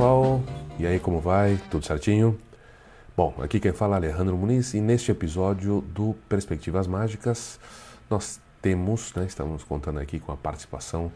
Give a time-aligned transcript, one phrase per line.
[0.00, 0.40] pessoal,
[0.78, 1.60] e aí como vai?
[1.70, 2.38] Tudo certinho?
[3.14, 7.60] Bom, aqui quem fala é Alejandro Muniz e neste episódio do Perspectivas Mágicas
[8.08, 11.12] nós temos, né, estamos contando aqui com a participação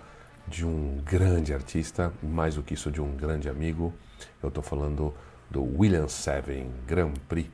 [0.46, 3.90] de um grande artista, mais do que isso, de um grande amigo.
[4.43, 5.14] Eu estou falando
[5.50, 7.48] do William Seven Grand Prix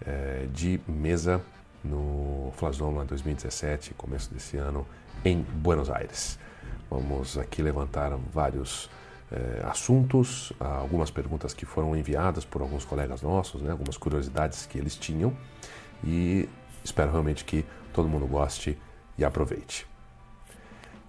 [0.00, 1.42] é, de mesa
[1.84, 4.86] no Flasoma 2017, começo desse ano,
[5.26, 6.38] em Buenos Aires.
[6.88, 8.88] Vamos aqui levantar vários
[9.30, 14.78] é, assuntos, algumas perguntas que foram enviadas por alguns colegas nossos, né, algumas curiosidades que
[14.78, 15.36] eles tinham
[16.02, 16.48] e
[16.84, 18.78] espero realmente que todo mundo goste
[19.16, 19.86] e aproveite.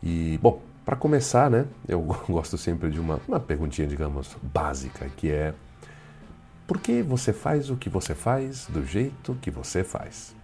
[0.02, 5.32] E, bom, para começar, né, eu gosto sempre de uma, uma perguntinha, digamos, básica, que
[5.32, 5.54] é
[6.68, 10.36] por que você faz o que você faz do jeito que você faz?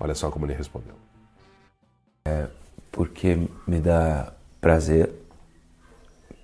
[0.00, 0.94] Olha só como ele respondeu.
[2.24, 2.48] É
[2.90, 5.12] porque me dá prazer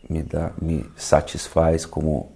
[0.09, 2.33] me, dá, me satisfaz como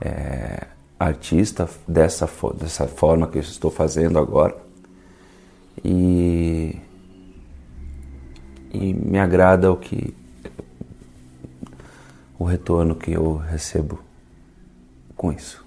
[0.00, 0.66] é,
[0.98, 4.56] artista dessa, dessa forma que eu estou fazendo agora.
[5.84, 6.76] E,
[8.72, 10.14] e me agrada o que
[12.38, 14.00] o retorno que eu recebo
[15.16, 15.64] com isso.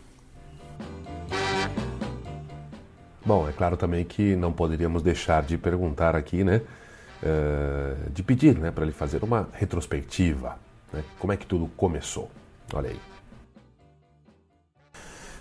[3.25, 6.61] Bom, é claro também que não poderíamos deixar de perguntar aqui, né?
[7.23, 10.57] Uh, de pedir né, para ele fazer uma retrospectiva
[10.93, 11.03] né?
[11.19, 12.29] Como é que tudo começou?
[12.73, 12.99] Olha aí.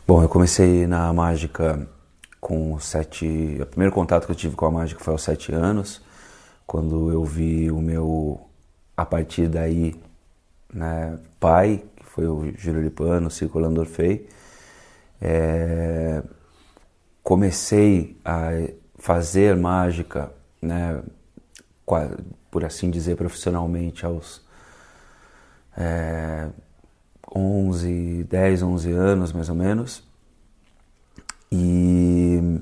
[0.07, 1.87] Bom, eu comecei na mágica
[2.41, 3.59] com sete.
[3.61, 6.03] O primeiro contato que eu tive com a mágica foi aos sete anos,
[6.67, 8.49] quando eu vi o meu.
[8.97, 9.95] A partir daí,
[10.73, 14.29] né, pai, que foi o Júlio Lipano, Circulando Orfei.
[15.21, 16.23] É,
[17.23, 18.51] comecei a
[18.99, 21.03] fazer mágica, né,
[22.51, 24.43] por assim dizer, profissionalmente aos
[25.77, 26.49] é,
[27.35, 30.03] 11, 10, 11 anos mais ou menos.
[31.51, 32.61] E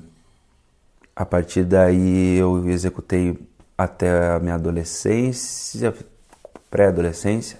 [1.15, 3.39] a partir daí eu executei
[3.77, 5.93] até a minha adolescência,
[6.69, 7.59] pré-adolescência.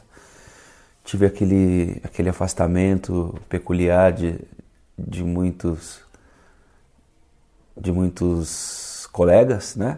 [1.03, 4.39] Tive aquele, aquele afastamento peculiar de,
[4.97, 6.01] de muitos
[7.75, 9.97] de muitos colegas, né?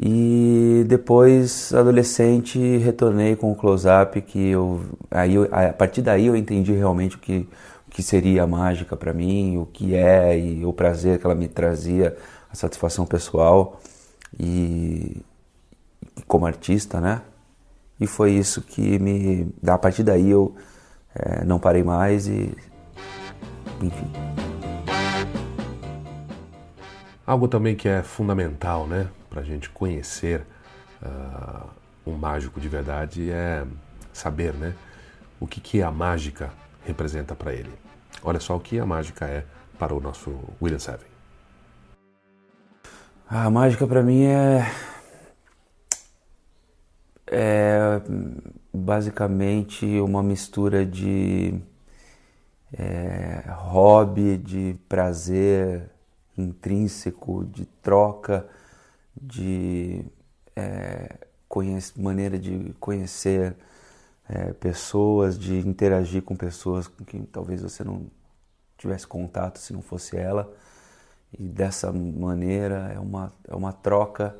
[0.00, 6.36] E depois, adolescente, retornei com o close-up que eu, aí eu, a partir daí eu
[6.36, 7.48] entendi realmente o que,
[7.88, 11.34] o que seria a mágica para mim, o que é e o prazer que ela
[11.34, 12.16] me trazia,
[12.48, 13.80] a satisfação pessoal
[14.38, 15.20] e,
[16.28, 17.22] como artista, né?
[18.00, 20.54] E foi isso que me, a partir daí eu
[21.12, 22.56] é, não parei mais e,
[23.82, 24.12] enfim.
[27.26, 29.08] Algo também que é fundamental, né?
[29.38, 30.44] Para a gente conhecer
[31.00, 31.68] uh,
[32.04, 33.64] um mágico de verdade é
[34.12, 34.74] saber né,
[35.38, 36.50] o que, que a mágica
[36.84, 37.70] representa para ele.
[38.24, 39.44] Olha só o que a mágica é
[39.78, 41.06] para o nosso William Seven.
[43.28, 44.68] A mágica para mim é
[47.30, 48.02] é
[48.74, 51.60] basicamente uma mistura de
[52.72, 55.90] é, hobby, de prazer
[56.36, 58.48] intrínseco, de troca
[59.20, 60.04] de
[60.56, 61.18] é,
[61.96, 63.56] maneira de conhecer
[64.28, 68.06] é, pessoas, de interagir com pessoas com quem talvez você não
[68.76, 70.52] tivesse contato se não fosse ela.
[71.38, 74.36] E dessa maneira é uma, é uma troca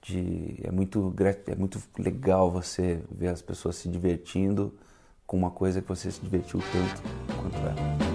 [0.00, 0.58] de.
[0.62, 1.14] É muito,
[1.46, 4.72] é muito legal você ver as pessoas se divertindo
[5.26, 7.02] com uma coisa que você se divertiu tanto
[7.36, 8.05] quanto ela.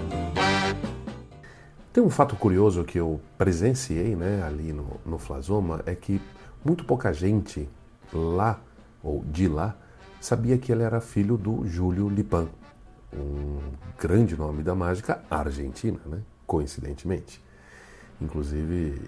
[1.92, 6.22] Tem um fato curioso que eu presenciei né, ali no, no Flasoma, é que
[6.64, 7.68] muito pouca gente
[8.10, 8.58] lá,
[9.02, 9.76] ou de lá,
[10.18, 12.48] sabia que ele era filho do Júlio Lipan,
[13.12, 13.58] um
[13.98, 16.22] grande nome da mágica argentina, né?
[16.46, 17.42] coincidentemente.
[18.20, 18.98] Inclusive,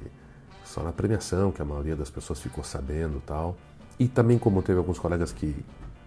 [0.63, 3.57] só na premiação que a maioria das pessoas ficou sabendo tal.
[3.99, 5.57] E também como teve alguns colegas que,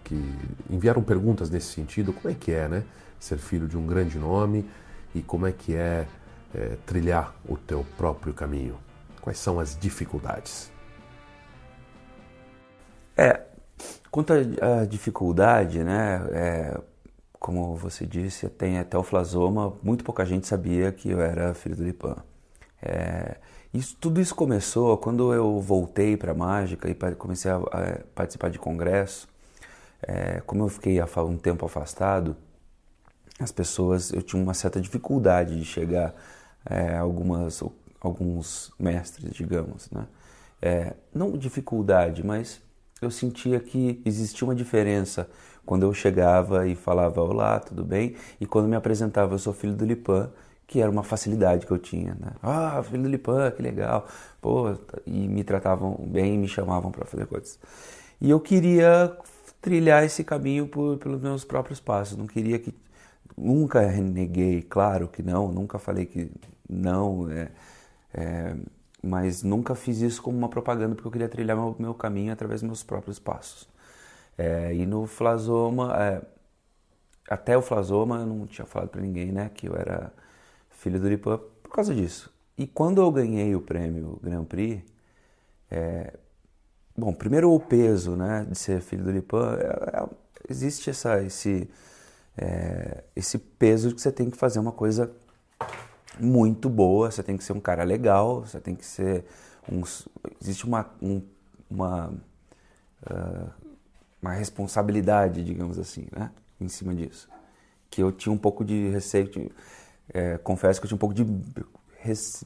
[0.04, 0.14] que
[0.70, 2.84] enviaram perguntas nesse sentido, como é que é, né?
[3.18, 4.64] Ser filho de um grande nome
[5.12, 6.06] e como é que é
[6.54, 8.78] é, trilhar o teu próprio caminho?
[9.20, 10.70] Quais são as dificuldades?
[13.16, 13.42] É,
[14.10, 16.80] quanto à dificuldade, né, é,
[17.38, 21.76] como você disse, tem até o flasoma, muito pouca gente sabia que eu era filho
[21.76, 22.16] do Lipan.
[22.80, 23.36] É,
[23.72, 28.50] isso, tudo isso começou quando eu voltei para a mágica e comecei a, a, participar
[28.50, 29.28] de congresso.
[30.02, 32.36] É, como eu fiquei um tempo afastado,
[33.38, 36.14] as pessoas, eu tinha uma certa dificuldade de chegar
[36.68, 37.62] é, algumas,
[38.00, 40.06] alguns mestres, digamos, né?
[40.60, 42.60] É, não dificuldade, mas
[43.00, 45.28] eu sentia que existia uma diferença
[45.64, 49.74] quando eu chegava e falava olá, tudo bem, e quando me apresentava, eu sou filho
[49.74, 50.30] do Lipan,
[50.66, 52.32] que era uma facilidade que eu tinha, né?
[52.42, 54.06] Ah, filho do Lipan, que legal,
[54.40, 54.74] pô,
[55.06, 57.58] e me tratavam bem, me chamavam para fazer coisas.
[58.20, 59.16] E eu queria
[59.60, 62.74] trilhar esse caminho por, pelos meus próprios passos, não queria que
[63.36, 66.30] nunca reneguei, claro que não, nunca falei que
[66.68, 67.50] não, é,
[68.12, 68.56] é,
[69.02, 72.60] mas nunca fiz isso como uma propaganda porque eu queria trilhar meu, meu caminho através
[72.60, 73.68] dos meus próprios passos.
[74.36, 76.22] É, e no Flasoma, é,
[77.28, 80.12] até o Flasoma eu não tinha falado para ninguém, né, que eu era
[80.70, 82.32] filho do Lipan por causa disso.
[82.56, 84.82] E quando eu ganhei o prêmio Grand Prix,
[85.70, 86.14] é,
[86.96, 90.08] bom, primeiro o peso, né, de ser filho do Lipan, é, é,
[90.48, 91.68] existe essa, esse,
[92.36, 95.10] é, esse peso de que você tem que fazer uma coisa
[96.20, 99.24] muito boa, você tem que ser um cara legal, você tem que ser
[99.70, 99.82] um,
[100.40, 101.22] existe uma um,
[101.70, 102.12] uma
[103.10, 103.50] uh,
[104.20, 106.30] uma responsabilidade, digamos assim, né,
[106.60, 107.28] em cima disso,
[107.90, 109.50] que eu tinha um pouco de receio, de,
[110.12, 111.24] é, confesso que eu tinha um pouco de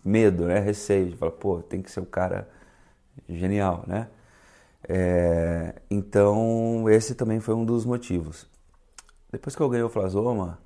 [0.04, 2.48] medo, né, receio de falar, pô, tem que ser um cara
[3.28, 4.08] genial, né?
[4.88, 8.48] É, então esse também foi um dos motivos.
[9.30, 10.58] Depois que eu ganhei o Flasoma,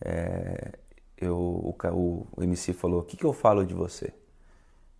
[0.00, 0.72] é,
[1.18, 4.12] eu, o, o, MC falou: O que, que eu falo de você?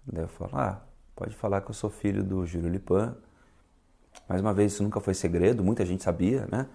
[0.06, 0.82] Daí eu falo: Ah,
[1.14, 3.16] pode falar que eu sou filho do Júlio Lipan.
[4.28, 6.66] Mais uma vez, isso nunca foi segredo, muita gente sabia, né?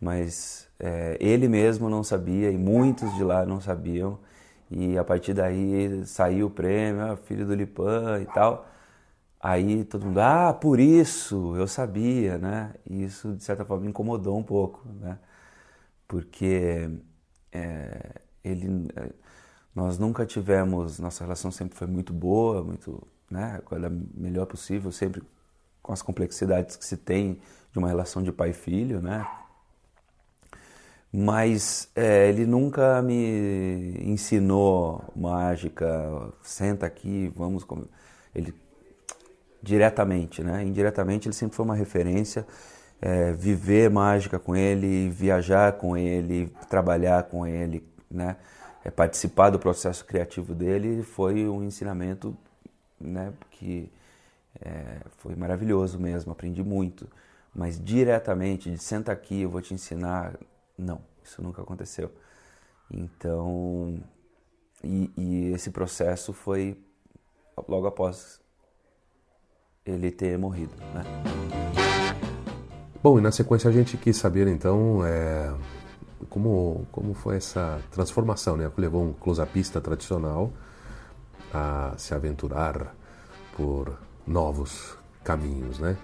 [0.00, 4.18] Mas é, ele mesmo não sabia e muitos de lá não sabiam.
[4.70, 8.66] E a partir daí saiu o prêmio, ah, filho do Lipan e tal.
[9.40, 12.74] Aí todo mundo, ah, por isso, eu sabia, né?
[12.86, 15.18] E isso, de certa forma, me incomodou um pouco, né?
[16.08, 16.90] Porque
[17.52, 19.10] é, ele, é,
[19.74, 25.22] nós nunca tivemos, nossa relação sempre foi muito boa, muito, né, a melhor possível, sempre
[25.82, 27.40] com as complexidades que se tem
[27.72, 29.26] de uma relação de pai e filho, né?
[31.10, 37.86] Mas é, ele nunca me ensinou mágica, senta aqui, vamos comer.
[38.34, 38.54] Ele
[39.62, 40.62] diretamente, né?
[40.62, 42.46] Indiretamente ele sempre foi uma referência.
[43.00, 48.36] É, viver mágica com ele, viajar com ele, trabalhar com ele, né?
[48.84, 52.36] É, participar do processo criativo dele foi um ensinamento
[53.00, 53.90] né, que
[54.60, 57.08] é, foi maravilhoso mesmo, aprendi muito.
[57.54, 60.38] Mas diretamente, de senta aqui, eu vou te ensinar,
[60.76, 62.10] não, isso nunca aconteceu.
[62.90, 64.00] Então,
[64.82, 66.78] e, e esse processo foi
[67.66, 68.40] logo após
[69.84, 70.74] ele ter morrido.
[70.94, 71.02] Né?
[73.02, 75.54] Bom, e na sequência a gente quis saber então é,
[76.28, 78.70] como, como foi essa transformação, né?
[78.74, 80.52] Que levou um closapista tradicional
[81.52, 82.94] a se aventurar
[83.56, 85.96] por novos caminhos, né?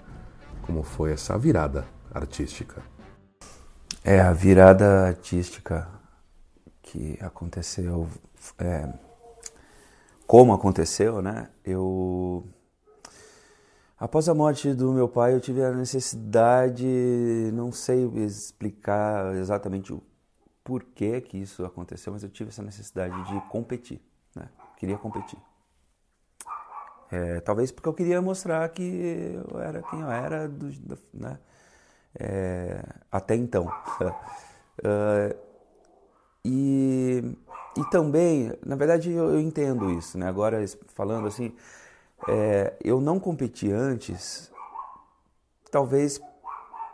[0.61, 2.81] Como foi essa virada artística?
[4.03, 5.87] É, a virada artística
[6.81, 8.07] que aconteceu,
[8.59, 8.87] é,
[10.27, 11.49] como aconteceu, né?
[11.63, 12.47] Eu
[13.97, 16.85] Após a morte do meu pai, eu tive a necessidade,
[17.53, 20.03] não sei explicar exatamente o
[20.65, 24.01] porquê que isso aconteceu, mas eu tive essa necessidade de competir,
[24.35, 24.49] né?
[24.75, 25.39] Queria competir.
[27.09, 28.81] É, talvez porque eu queria mostrar que
[29.51, 31.39] eu era quem eu era, do, né?
[32.19, 33.67] É, até então.
[34.01, 35.35] uh,
[36.43, 37.23] e,
[37.77, 40.27] e também, na verdade, eu, eu entendo isso, né?
[40.27, 41.55] Agora falando assim,
[42.27, 44.51] é, eu não competi antes,
[45.71, 46.19] talvez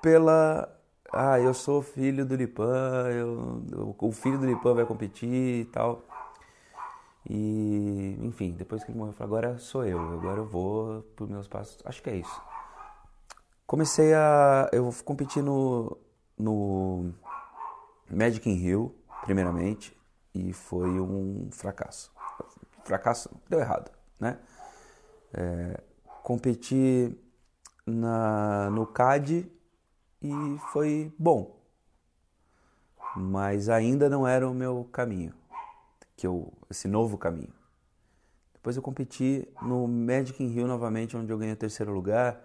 [0.01, 0.78] pela.
[1.13, 6.01] Ah, eu sou filho do Lipan, eu, o filho do Lipan vai competir e tal.
[7.30, 11.30] E, enfim, depois que ele morreu, eu falei, agora sou eu, agora eu vou por
[11.30, 11.78] meus passos.
[11.86, 12.42] Acho que é isso.
[13.68, 14.70] Comecei a.
[14.72, 15.98] Eu competi no,
[16.38, 17.13] no
[18.10, 19.96] Magic in Rio, primeiramente,
[20.34, 22.12] e foi um fracasso.
[22.84, 24.40] Fracasso deu errado, né?
[25.34, 25.80] É,
[26.24, 27.18] competi
[27.86, 29.52] na, no CAD
[30.22, 31.60] e foi bom,
[33.16, 35.34] mas ainda não era o meu caminho,
[36.16, 37.54] que eu, esse novo caminho.
[38.54, 42.40] Depois eu competi no Magic in Rio novamente, onde eu ganhei o terceiro lugar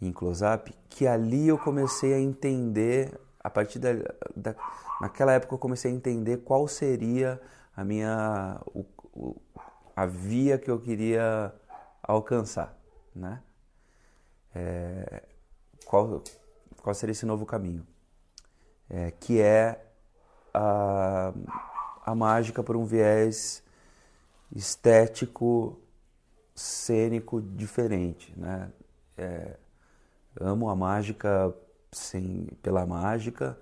[0.00, 3.90] em close-up, que ali eu comecei a entender, a partir da,
[4.34, 4.54] da,
[5.00, 7.40] naquela época eu comecei a entender qual seria
[7.76, 9.36] a minha o, o,
[9.94, 11.52] a via que eu queria
[12.06, 12.76] alcançar,
[13.14, 13.42] né?
[14.54, 15.24] É,
[15.84, 16.22] qual,
[16.80, 17.86] qual seria esse novo caminho?
[18.88, 19.84] É, que é
[20.54, 21.32] a,
[22.04, 23.62] a mágica por um viés
[24.54, 25.80] estético,
[26.54, 28.72] cênico diferente, né?
[29.18, 29.56] É,
[30.40, 31.54] amo a mágica
[31.92, 33.58] sem, pela mágica,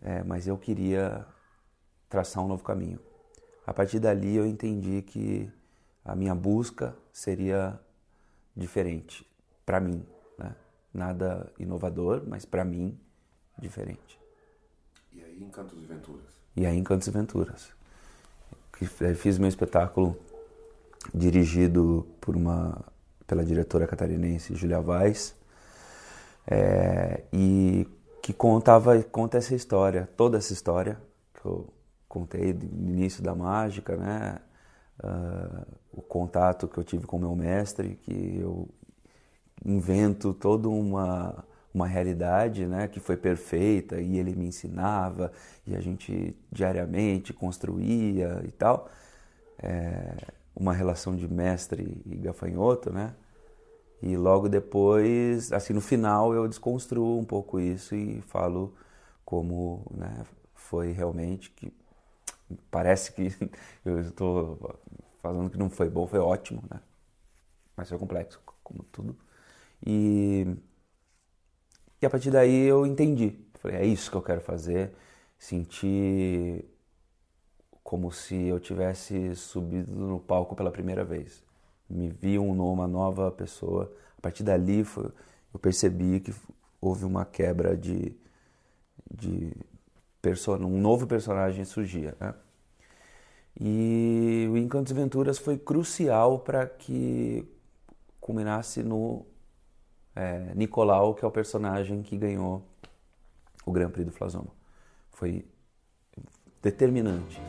[0.00, 1.26] é, mas eu queria
[2.08, 3.00] traçar um novo caminho.
[3.66, 5.50] A partir dali eu entendi que
[6.04, 7.78] a minha busca seria
[8.56, 9.26] diferente
[9.64, 10.04] para mim,
[10.38, 10.54] né?
[10.92, 12.98] nada inovador, mas para mim
[13.58, 14.18] diferente.
[15.12, 16.26] E aí Encantos e Venturas?
[16.56, 17.72] E aí Encantos e Venturas.
[19.16, 20.16] Fiz meu espetáculo
[21.14, 22.84] dirigido por uma
[23.26, 25.34] pela diretora catarinense Julia Vaz
[26.46, 27.86] é, e
[28.20, 30.98] que contava conta essa história, toda essa história
[31.34, 31.68] que eu
[32.08, 34.38] contei do início da mágica, né?
[35.02, 38.68] Uh, o contato que eu tive com meu mestre, que eu
[39.64, 41.44] invento toda uma
[41.74, 45.32] uma realidade, né, que foi perfeita e ele me ensinava
[45.66, 48.90] e a gente diariamente construía e tal,
[49.58, 50.14] é,
[50.54, 53.14] uma relação de mestre e gafanhoto, né?
[54.02, 58.74] E logo depois, assim no final eu desconstruo um pouco isso e falo
[59.24, 61.72] como, né, foi realmente que
[62.70, 63.28] parece que
[63.84, 64.78] eu estou
[65.22, 66.80] falando que não foi bom, foi ótimo, né?
[67.76, 69.16] Mas foi complexo, como tudo.
[69.86, 70.46] E,
[72.00, 73.38] e a partir daí eu entendi.
[73.54, 74.92] Falei, é isso que eu quero fazer.
[75.38, 76.64] Senti
[77.82, 81.44] como se eu tivesse subido no palco pela primeira vez.
[81.88, 83.92] Me vi uma nova pessoa.
[84.18, 85.10] A partir dali foi,
[85.52, 86.32] eu percebi que
[86.80, 88.14] houve uma quebra de,
[89.12, 89.52] de
[90.60, 92.14] um novo personagem surgia.
[92.20, 92.32] Né?
[93.60, 97.46] E o Encantos e Venturas foi crucial para que
[98.20, 99.26] culminasse no
[100.14, 102.62] é, Nicolau, que é o personagem que ganhou
[103.66, 104.48] o Grand Prix do Flasoma.
[105.10, 105.44] Foi
[106.62, 107.40] determinante.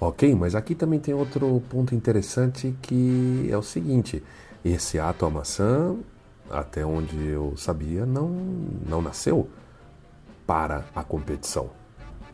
[0.00, 4.22] Ok, mas aqui também tem outro ponto interessante que é o seguinte:
[4.64, 5.96] esse ato a maçã,
[6.50, 8.28] até onde eu sabia, não,
[8.86, 9.48] não nasceu
[10.46, 11.70] para a competição.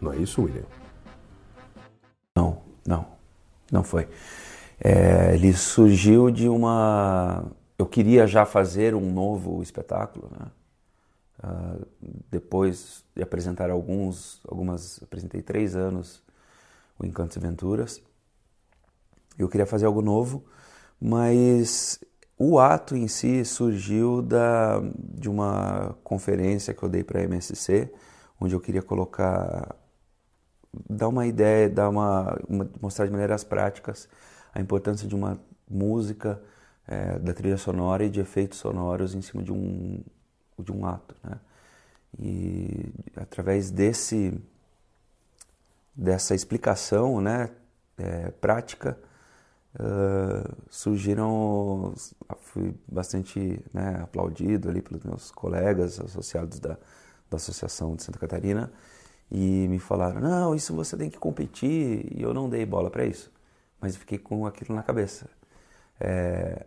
[0.01, 0.65] Não é isso, William?
[2.37, 3.07] Não, não,
[3.71, 4.09] não foi.
[4.81, 7.45] É, ele surgiu de uma.
[7.79, 10.47] Eu queria já fazer um novo espetáculo, né?
[11.43, 11.87] Uh,
[12.31, 16.23] depois de apresentar alguns, algumas, apresentei três anos
[16.99, 18.03] o Encantos e Aventuras.
[19.39, 20.45] Eu queria fazer algo novo,
[21.01, 21.99] mas
[22.43, 27.93] o ato em si surgiu da, de uma conferência que eu dei para a MSC,
[28.41, 29.77] onde eu queria colocar,
[30.89, 34.09] dar uma ideia, dar uma, uma mostrar de maneiras práticas
[34.55, 36.41] a importância de uma música,
[36.89, 40.03] é, da trilha sonora e de efeitos sonoros em cima de um,
[40.59, 41.15] de um ato.
[41.23, 41.39] Né?
[42.19, 44.33] E através desse,
[45.95, 47.51] dessa explicação né,
[47.99, 48.99] é, prática,
[49.75, 51.95] uh, surgiram,
[52.39, 56.77] fui bastante né, aplaudido ali pelos meus colegas associados da,
[57.31, 58.73] da Associação de Santa Catarina,
[59.31, 63.05] e me falaram, não, isso você tem que competir, e eu não dei bola para
[63.05, 63.31] isso
[63.81, 65.29] mas fiquei com aquilo na cabeça.
[65.99, 66.67] É...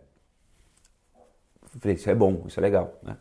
[1.78, 3.16] Falei, isso é bom, isso é legal, né?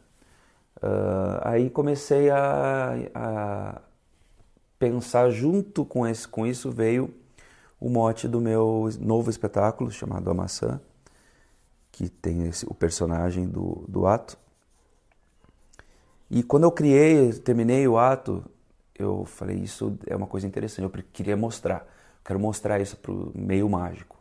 [0.78, 3.82] Uh, aí comecei a, a,
[4.78, 7.14] pensar junto com, esse, com isso veio
[7.84, 10.80] o mote do meu novo espetáculo chamado A Maçã,
[11.92, 14.38] que tem esse, o personagem do, do ato.
[16.32, 18.42] E quando eu criei, terminei o ato,
[18.98, 21.86] eu falei, isso é uma coisa interessante, eu queria mostrar.
[22.24, 24.18] Quero mostrar isso para o meio mágico.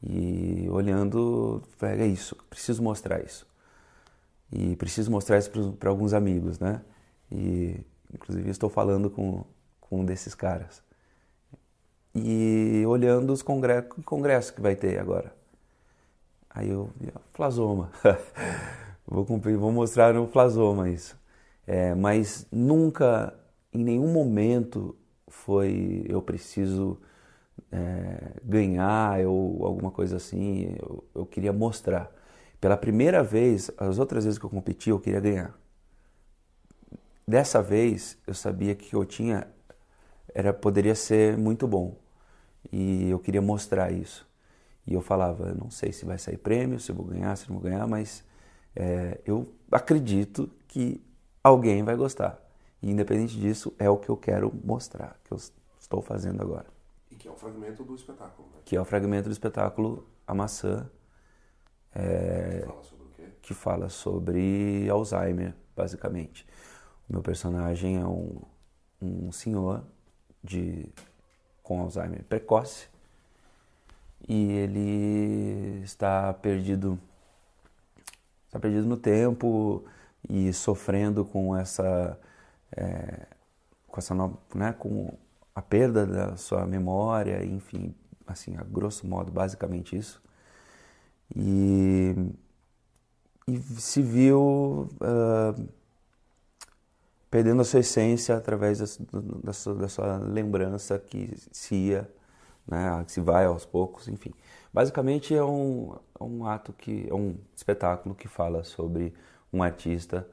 [0.00, 3.44] E olhando, é isso, preciso mostrar isso.
[4.52, 6.80] E preciso mostrar isso para alguns amigos, né?
[7.32, 7.80] E
[8.14, 9.44] inclusive estou falando com,
[9.80, 10.80] com um desses caras.
[12.14, 15.34] E olhando os congressos, que vai ter agora.
[16.50, 16.90] Aí eu
[17.32, 17.90] Flasoma.
[19.06, 21.16] vou, cumprir, vou mostrar no Flasoma isso.
[21.66, 23.34] É, mas nunca,
[23.72, 24.96] em nenhum momento,
[25.28, 27.00] foi eu preciso
[27.70, 30.76] é, ganhar ou alguma coisa assim.
[30.78, 32.12] Eu, eu, queria mostrar.
[32.60, 35.58] Pela primeira vez, as outras vezes que eu competi, eu queria ganhar.
[37.26, 39.46] Dessa vez, eu sabia que eu tinha
[40.34, 42.01] era poderia ser muito bom
[42.70, 44.26] e eu queria mostrar isso.
[44.86, 47.58] E eu falava, não sei se vai sair prêmio, se eu vou ganhar, se não
[47.58, 48.24] vou ganhar, mas
[48.74, 51.00] é, eu acredito que
[51.42, 52.40] alguém vai gostar.
[52.82, 55.38] E independente disso, é o que eu quero mostrar, que eu
[55.80, 56.66] estou fazendo agora.
[57.10, 58.60] E que é o fragmento do espetáculo, né?
[58.64, 60.90] Que é o fragmento do espetáculo A Maçã.
[61.94, 63.22] É, que fala sobre o quê?
[63.40, 66.46] Que fala sobre Alzheimer, basicamente.
[67.08, 68.40] O meu personagem é um,
[69.00, 69.84] um senhor
[70.42, 70.88] de,
[71.62, 72.88] com Alzheimer precoce
[74.28, 76.98] e ele está perdido
[78.46, 79.82] está perdido no tempo
[80.28, 82.18] e sofrendo com essa,
[82.76, 83.26] é,
[83.88, 84.14] com essa,
[84.54, 85.16] né, com
[85.54, 87.94] a perda da sua memória, enfim,
[88.26, 90.22] assim, a grosso modo, basicamente isso.
[91.34, 92.14] E,
[93.48, 95.68] e se viu uh,
[97.32, 98.84] perdendo a sua essência através da,
[99.42, 102.10] da, sua, da sua lembrança que se ia,
[102.68, 104.34] né, que se vai aos poucos, enfim.
[104.70, 109.14] Basicamente é um, é um ato que é um espetáculo que fala sobre
[109.50, 110.28] um artista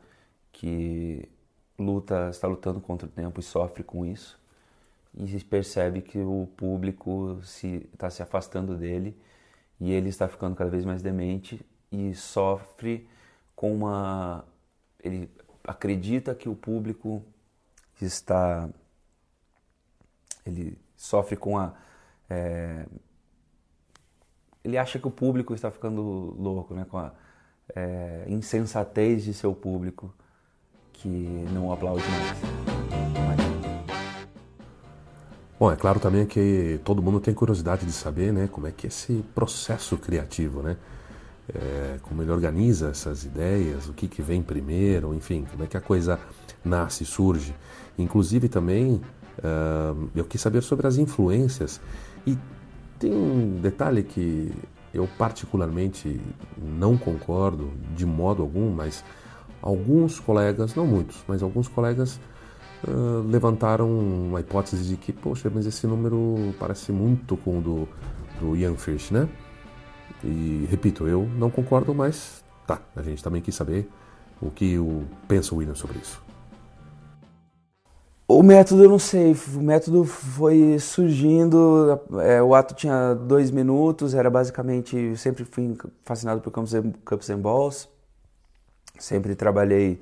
[0.51, 1.29] que
[1.77, 4.37] luta, está lutando contra o tempo e sofre com isso
[5.17, 9.17] e percebe que o público se está se afastando dele
[9.79, 13.07] e ele está ficando cada vez mais demente e sofre
[13.55, 14.43] com uma
[15.01, 15.29] ele
[15.69, 17.23] acredita que o público
[18.01, 18.67] está
[20.45, 21.73] ele sofre com a
[22.29, 22.85] é,
[24.63, 26.01] ele acha que o público está ficando
[26.37, 27.11] louco, né, com a
[27.75, 30.13] é, insensatez de seu público
[30.91, 32.39] que não aplaude mais.
[35.59, 38.87] Bom, é claro também que todo mundo tem curiosidade de saber, né, como é que
[38.87, 40.77] é esse processo criativo, né?
[41.53, 45.75] É, como ele organiza essas ideias, o que, que vem primeiro, enfim, como é que
[45.75, 46.19] a coisa
[46.63, 47.55] nasce, surge.
[47.97, 49.01] Inclusive também
[49.39, 51.81] uh, eu quis saber sobre as influências
[52.25, 52.37] e
[52.99, 54.51] tem um detalhe que
[54.93, 56.19] eu particularmente
[56.57, 59.03] não concordo de modo algum, mas
[59.61, 62.19] alguns colegas, não muitos, mas alguns colegas
[62.87, 67.87] uh, levantaram uma hipótese de que, poxa, mas esse número parece muito com o do,
[68.39, 69.27] do Ian Fish, né?
[70.23, 73.89] E repito, eu não concordo, mas tá, a gente também quis saber
[74.41, 76.21] o que o, pensa o William sobre isso.
[78.27, 84.13] O método eu não sei, o método foi surgindo, é, o ato tinha dois minutos,
[84.13, 87.89] era basicamente, sempre fui fascinado por Cups and, Cups and Balls,
[88.99, 89.99] sempre trabalhei,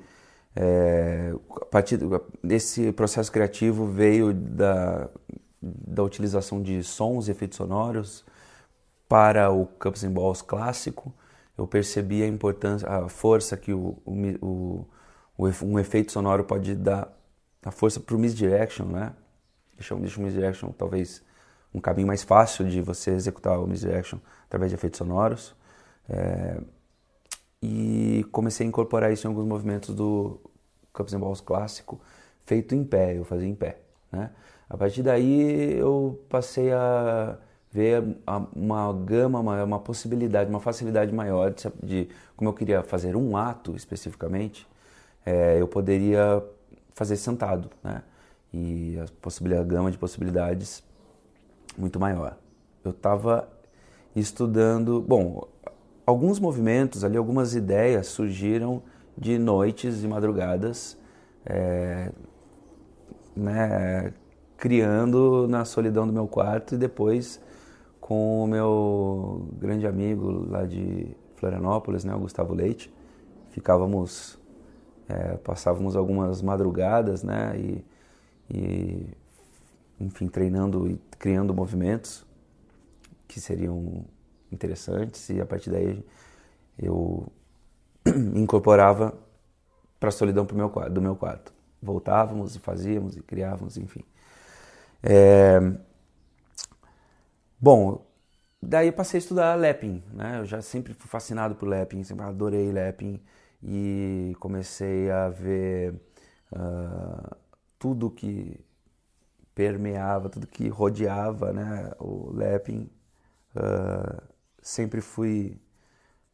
[0.54, 1.98] é, a partir
[2.44, 5.08] desse processo criativo veio da,
[5.62, 8.26] da utilização de sons e efeitos sonoros
[9.08, 11.12] para o Cups and Balls clássico,
[11.56, 14.86] eu percebi a importância, a força que o, o,
[15.36, 17.12] o um efeito sonoro pode dar
[17.64, 19.12] a força para o misdirection, né?
[19.76, 21.22] Deixa, deixa o misdirection talvez
[21.74, 25.54] um caminho mais fácil de você executar o misdirection através de efeitos sonoros.
[26.08, 26.60] É,
[27.62, 30.40] e comecei a incorporar isso em alguns movimentos do
[30.92, 32.00] Cups and Balls clássico,
[32.44, 33.78] feito em pé, eu fazia em pé.
[34.10, 34.30] Né?
[34.68, 37.38] A partir daí eu passei a
[37.70, 38.02] ver
[38.54, 43.36] uma gama, uma, uma possibilidade, uma facilidade maior de, de, como eu queria fazer um
[43.36, 44.66] ato especificamente,
[45.24, 46.42] é, eu poderia
[46.94, 48.02] fazer sentado, né?
[48.52, 50.82] E a possibilidade, a gama de possibilidades
[51.76, 52.38] muito maior.
[52.82, 53.46] Eu estava
[54.16, 55.46] estudando, bom,
[56.06, 58.82] alguns movimentos ali, algumas ideias surgiram
[59.16, 60.96] de noites e madrugadas,
[61.44, 62.10] é,
[63.36, 64.14] né,
[64.56, 67.40] criando na solidão do meu quarto e depois
[68.00, 72.92] com o meu grande amigo lá de Florianópolis, né, o Gustavo Leite,
[73.50, 74.38] ficávamos
[75.08, 77.58] é, passávamos algumas madrugadas, né?
[77.58, 77.84] E,
[78.50, 79.06] e,
[79.98, 82.26] enfim, treinando e criando movimentos
[83.26, 84.04] que seriam
[84.52, 86.04] interessantes e a partir daí
[86.78, 87.26] eu
[88.34, 89.14] incorporava
[89.98, 91.52] para a solidão pro meu, do meu quarto.
[91.82, 94.04] Voltávamos e fazíamos e criávamos, enfim.
[95.02, 95.58] É...
[97.60, 98.06] Bom,
[98.62, 100.38] daí eu passei a estudar Lapping, né?
[100.40, 103.20] Eu já sempre fui fascinado por Lapping, sempre adorei Lapping
[103.62, 105.94] e comecei a ver
[106.52, 107.36] uh,
[107.78, 108.60] tudo que
[109.54, 112.88] permeava, tudo que rodeava né, o lapping.
[113.56, 114.22] Uh,
[114.62, 115.60] sempre fui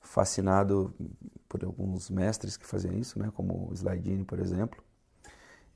[0.01, 0.95] fascinado
[1.49, 4.83] por alguns mestres que faziam isso, né, como o Slidini, por exemplo.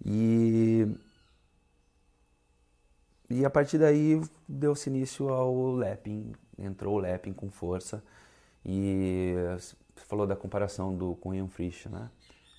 [0.05, 0.87] E,
[3.31, 8.03] e a partir daí deu-se início ao lapping, entrou o lapping com força
[8.65, 12.11] e você falou da comparação do com Ian Frisch, né?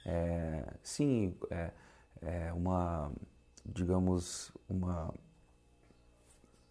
[0.06, 1.72] É, sim, é,
[2.22, 3.12] é, uma,
[3.66, 5.14] digamos, uma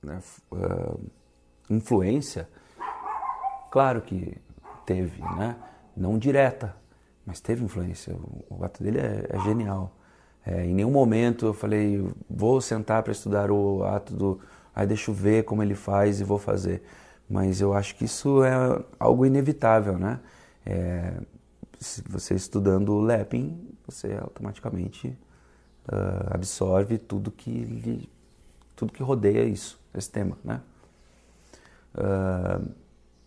[0.02, 0.20] né,
[0.52, 1.00] uh,
[1.68, 2.48] influência,
[3.70, 4.36] claro que
[4.86, 5.56] teve, né?
[5.96, 6.76] Não direta,
[7.26, 8.14] mas teve influência.
[8.14, 9.97] O, o ato dele é, é genial.
[10.46, 14.40] É, em nenhum momento eu falei, vou sentar para estudar o ato do.
[14.74, 16.82] Aí deixa eu ver como ele faz e vou fazer.
[17.28, 20.20] Mas eu acho que isso é algo inevitável, né?
[20.64, 21.14] É,
[21.78, 25.08] se você estudando o Lapping, você automaticamente
[25.88, 28.08] uh, absorve tudo que
[28.74, 30.60] tudo que rodeia isso, esse tema, né?
[31.94, 32.70] Uh,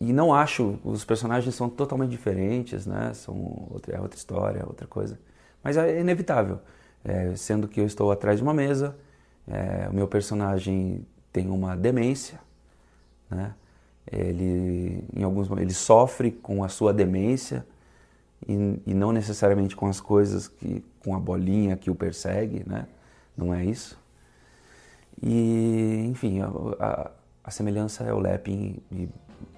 [0.00, 3.12] e não acho, os personagens são totalmente diferentes, né?
[3.14, 5.18] São outra, é outra história, outra coisa.
[5.62, 6.58] Mas é inevitável,
[7.04, 8.96] é, sendo que eu estou atrás de uma mesa,
[9.48, 12.38] é, o meu personagem tem uma demência,
[13.30, 13.54] né?
[14.10, 17.64] Ele, em alguns ele sofre com a sua demência
[18.48, 22.86] e, e não necessariamente com as coisas que, com a bolinha que o persegue, né?
[23.36, 23.98] Não é isso.
[25.22, 27.10] E, enfim, a, a,
[27.44, 29.08] a semelhança é o lapping de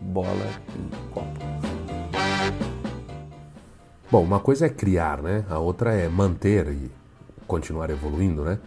[0.01, 0.29] bola
[0.77, 1.41] e copo.
[4.11, 5.45] Bom, uma coisa é criar, né?
[5.49, 6.91] A outra é manter e
[7.47, 8.59] continuar evoluindo, né?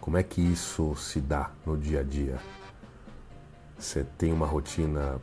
[0.00, 2.38] Como é que isso se dá no dia a dia?
[3.78, 5.20] Você tem uma rotina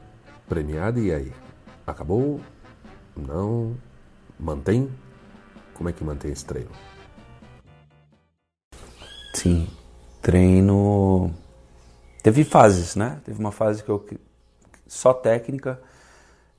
[0.47, 1.33] premiada e aí?
[1.85, 2.41] Acabou?
[3.15, 3.75] Não?
[4.39, 4.91] Mantém?
[5.73, 6.71] Como é que mantém esse treino?
[9.33, 9.67] Sim,
[10.21, 11.33] treino.
[12.21, 13.21] Teve fases, né?
[13.23, 14.05] Teve uma fase que eu
[14.87, 15.81] só técnica.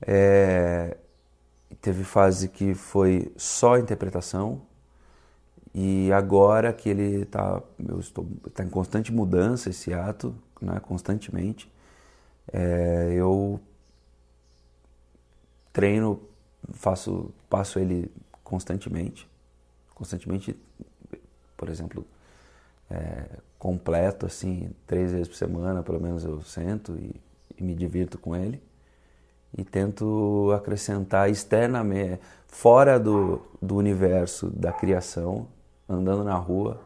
[0.01, 0.97] É...
[1.81, 4.61] Teve fase que foi só interpretação.
[5.73, 11.71] E agora que ele está eu estou tá em constante mudança esse ato, né, constantemente,
[12.51, 13.59] é, eu
[15.71, 16.21] treino,
[16.73, 18.11] faço, passo ele
[18.43, 19.27] constantemente,
[19.95, 20.55] constantemente,
[21.57, 22.05] por exemplo,
[22.89, 23.25] é,
[23.57, 27.19] completo assim, três vezes por semana, pelo menos eu sento e
[27.57, 28.61] e me divirto com ele.
[29.55, 35.47] E tento acrescentar externamente, fora do, do universo da criação,
[35.87, 36.79] andando na rua,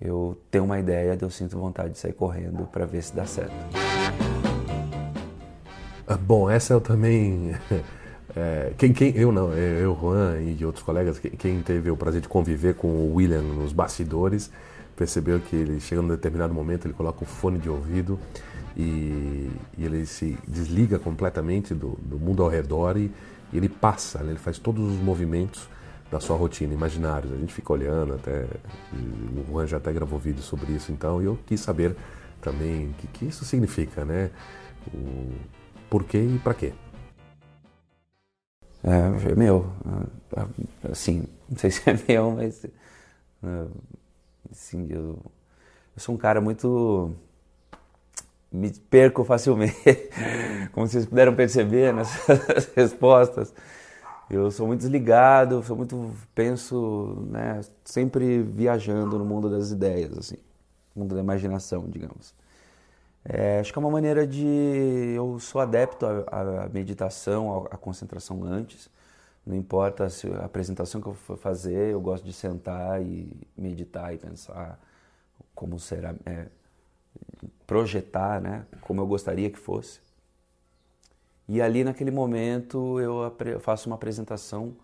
[0.00, 3.54] eu tenho uma ideia, eu sinto vontade de sair correndo para ver se dá certo.
[6.06, 7.54] Ah, bom, essa eu também.
[8.38, 12.20] É, quem, quem, eu não, eu, Juan e outros colegas, quem, quem, teve o prazer
[12.20, 14.50] de conviver com o William nos bastidores,
[14.94, 18.18] percebeu que ele chega num determinado momento, ele coloca o fone de ouvido
[18.76, 23.10] e, e ele se desliga completamente do, do mundo ao redor e,
[23.54, 24.32] e ele passa, né?
[24.32, 25.66] ele faz todos os movimentos
[26.10, 27.32] da sua rotina, imaginários.
[27.32, 28.46] A gente fica olhando até.
[28.92, 31.96] O Juan já até gravou vídeo sobre isso, então, e eu quis saber
[32.40, 34.30] também o que, que isso significa, né?
[34.94, 35.32] O
[35.90, 36.72] porquê e para quê.
[38.84, 39.72] É, é meu.
[40.90, 42.64] Assim, não sei se é meu, mas.
[44.50, 45.18] Assim, eu,
[45.96, 47.14] eu sou um cara muito
[48.50, 49.76] me perco facilmente,
[50.72, 53.52] como vocês puderam perceber nessas respostas.
[54.28, 60.36] Eu sou muito desligado, sou muito penso, né, sempre viajando no mundo das ideias, assim,
[60.94, 62.34] mundo da imaginação, digamos.
[63.24, 64.44] É, acho que é uma maneira de
[65.16, 68.88] eu sou adepto à, meditação, à, concentração antes.
[69.44, 70.06] Não importa
[70.40, 74.78] a apresentação que eu for fazer, eu gosto de sentar e meditar e pensar
[75.54, 76.14] como será.
[76.24, 76.46] É,
[77.66, 80.00] projetar, né, como eu gostaria que fosse.
[81.48, 84.76] E ali naquele momento eu faço uma apresentação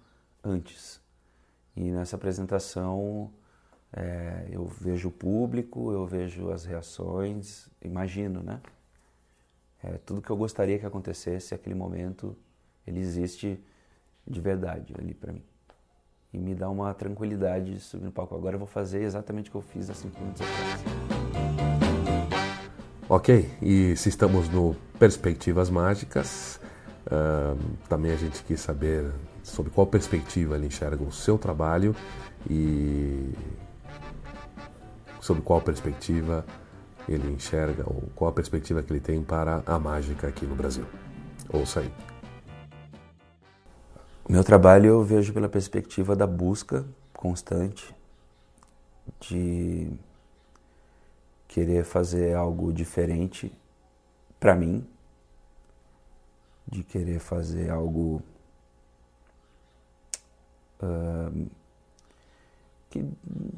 [0.44, 1.00] antes.
[1.76, 3.30] E nessa apresentação
[3.92, 8.60] é, eu vejo o público, eu vejo as reações, imagino, né?
[9.82, 12.36] É, tudo que eu gostaria que acontecesse aquele momento,
[12.86, 13.60] ele existe
[14.26, 15.42] de verdade ali para mim.
[16.32, 18.34] E me dá uma tranquilidade de subir no palco.
[18.34, 21.11] Agora eu vou fazer exatamente o que eu fiz há cinco minutos atrás.
[23.14, 26.58] Ok, e se estamos no Perspectivas Mágicas,
[27.08, 31.94] uh, também a gente quis saber sobre qual perspectiva ele enxerga o seu trabalho
[32.48, 33.34] e
[35.20, 36.42] sobre qual perspectiva
[37.06, 40.86] ele enxerga ou qual a perspectiva que ele tem para a mágica aqui no Brasil.
[41.52, 41.92] Ouça aí.
[44.26, 47.94] Meu trabalho eu vejo pela perspectiva da busca constante
[49.20, 49.92] de
[51.52, 53.52] querer fazer algo diferente
[54.40, 54.88] para mim,
[56.66, 58.22] de querer fazer algo
[60.82, 61.50] uh,
[62.88, 63.06] que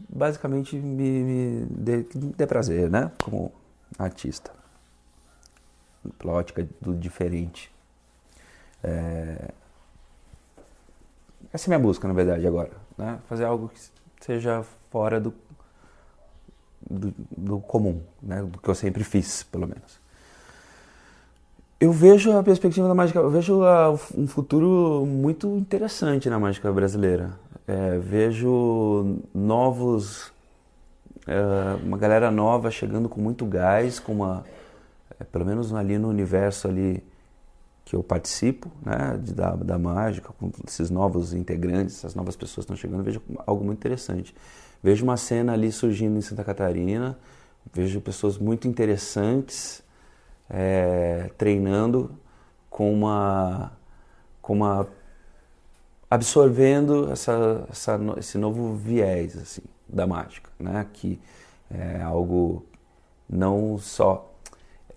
[0.08, 3.12] basicamente me, me, dê, me dê prazer, né?
[3.22, 3.52] Como
[3.96, 4.52] artista,
[6.18, 7.72] pela ótica do diferente.
[8.82, 9.52] É...
[11.52, 12.72] Essa é a minha busca, na verdade, agora.
[12.98, 13.20] Né?
[13.28, 13.80] Fazer algo que
[14.20, 15.32] seja fora do
[16.88, 18.42] do, do comum, né?
[18.42, 20.02] do que eu sempre fiz, pelo menos.
[21.80, 26.72] Eu vejo a perspectiva da mágica, eu vejo a, um futuro muito interessante na mágica
[26.72, 27.32] brasileira.
[27.66, 30.32] É, vejo novos,
[31.26, 34.44] é, uma galera nova chegando com muito gás, com uma,
[35.18, 37.02] é, pelo menos ali no universo ali
[37.84, 42.64] que eu participo, né, de, da, da mágica, com esses novos integrantes, essas novas pessoas
[42.64, 44.34] estão chegando, vejo algo muito interessante.
[44.84, 47.18] Vejo uma cena ali surgindo em Santa Catarina,
[47.72, 49.82] vejo pessoas muito interessantes
[50.50, 52.10] é, treinando
[52.68, 53.72] com uma,
[54.42, 54.86] com uma
[56.10, 60.86] absorvendo essa, essa, esse novo viés assim, da mágica, né?
[60.92, 61.18] que
[61.70, 62.66] é algo
[63.26, 64.30] não só.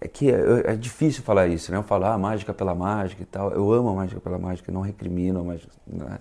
[0.02, 1.78] É que é, é difícil falar isso, né?
[1.78, 3.54] Eu falar ah, mágica pela mágica e tal.
[3.54, 5.72] Eu amo a mágica pela mágica, não recrimino a mágica.
[5.88, 6.20] Né?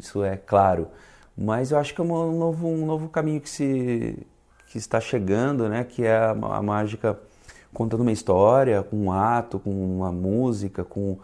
[0.00, 0.88] Isso é claro.
[1.40, 4.26] Mas eu acho que é um novo, um novo caminho que, se,
[4.68, 5.84] que está chegando, né?
[5.84, 7.18] Que é a, a mágica
[7.72, 11.18] contando uma história, com um ato, com uma música, com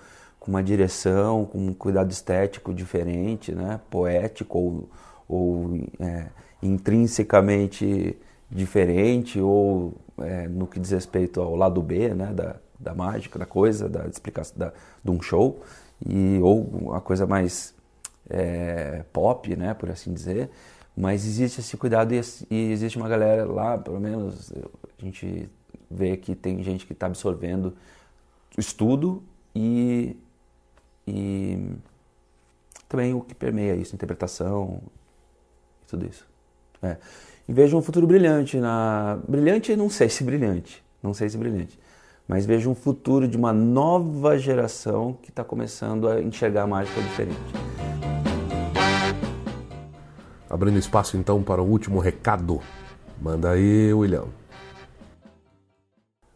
[0.47, 3.81] com uma direção, com um cuidado estético diferente, né?
[3.91, 4.89] poético ou,
[5.29, 6.27] ou é,
[6.63, 8.17] intrinsecamente
[8.49, 12.33] diferente, ou é, no que diz respeito ao lado B né?
[12.33, 14.73] da, da mágica, da coisa, da explicação da,
[15.05, 15.63] de um show,
[16.07, 17.75] e, ou uma coisa mais
[18.29, 19.75] é, pop, né?
[19.75, 20.51] por assim dizer.
[20.97, 25.49] Mas existe esse cuidado e, e existe uma galera lá, pelo menos a gente
[25.91, 27.75] vê que tem gente que está absorvendo
[28.57, 29.23] estudo
[29.55, 30.17] e
[31.07, 31.59] e
[32.89, 34.81] também o que permeia isso, interpretação
[35.83, 36.27] e tudo isso.
[36.83, 36.97] É.
[37.49, 41.79] E vejo um futuro brilhante na brilhante, não sei se brilhante, não sei se brilhante,
[42.27, 47.01] mas vejo um futuro de uma nova geração que está começando a enxergar a mágica
[47.01, 48.16] diferente.
[50.49, 52.61] Abrindo espaço então para o último recado.
[53.21, 54.27] Manda aí, William.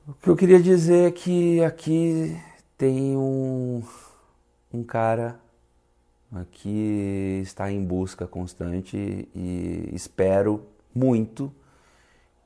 [0.09, 2.37] O que eu queria dizer é que aqui
[2.77, 3.83] tem um,
[4.73, 5.39] um cara
[6.51, 11.53] que está em busca constante e espero muito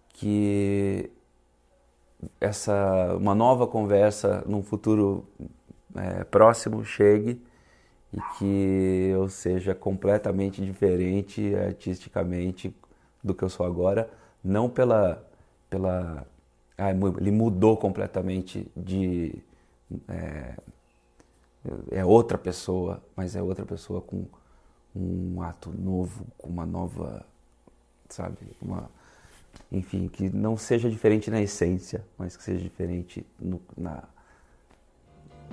[0.08, 1.10] que
[2.40, 5.26] essa uma nova conversa num futuro
[5.94, 7.40] é, próximo chegue
[8.14, 12.74] e que eu seja completamente diferente artisticamente
[13.22, 14.08] do que eu sou agora,
[14.42, 15.22] não pela
[15.68, 16.26] pela
[16.78, 19.34] ah, ele mudou completamente de
[20.08, 20.54] é,
[21.90, 24.26] é outra pessoa, mas é outra pessoa com
[24.94, 27.26] um ato novo, com uma nova,
[28.08, 28.88] sabe, uma,
[29.72, 34.04] enfim, que não seja diferente na essência, mas que seja diferente no, na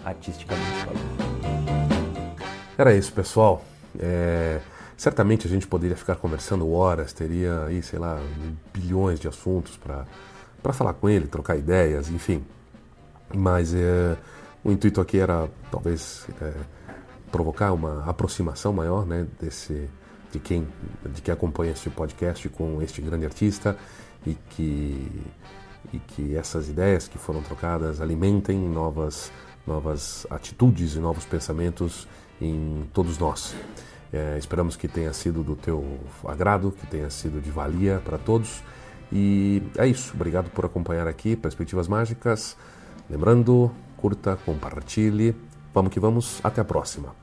[0.03, 1.80] artisticamente falando.
[2.77, 3.63] Era isso, pessoal.
[3.99, 4.59] É,
[4.97, 8.19] certamente a gente poderia ficar conversando horas, teria aí, sei lá,
[8.73, 12.43] bilhões de assuntos para falar com ele, trocar ideias, enfim.
[13.33, 14.17] Mas é,
[14.63, 16.53] o intuito aqui era talvez é,
[17.31, 19.89] provocar uma aproximação maior, né, desse
[20.31, 20.65] de quem
[21.13, 23.77] de quem acompanha este podcast com este grande artista
[24.25, 25.23] e que
[25.93, 29.29] e que essas ideias que foram trocadas alimentem novas
[29.67, 32.07] novas atitudes e novos pensamentos
[32.41, 33.55] em todos nós.
[34.11, 38.61] É, esperamos que tenha sido do teu agrado, que tenha sido de valia para todos.
[39.11, 40.13] E é isso.
[40.13, 42.57] Obrigado por acompanhar aqui Perspectivas Mágicas.
[43.09, 45.35] Lembrando, curta, compartilhe.
[45.73, 47.15] Vamos que vamos, até a próxima.